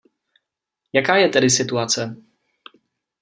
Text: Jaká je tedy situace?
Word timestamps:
Jaká 0.93 1.15
je 1.15 1.29
tedy 1.29 1.49
situace? 1.49 2.15